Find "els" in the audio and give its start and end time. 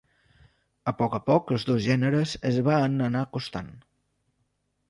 1.57-1.67